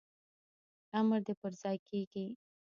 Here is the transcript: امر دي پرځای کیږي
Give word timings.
امر 0.99 1.19
دي 1.25 1.33
پرځای 1.41 1.77
کیږي 1.87 2.25